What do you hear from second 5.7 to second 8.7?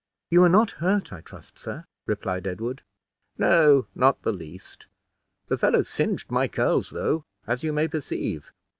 singed my curls though, as you may perceive.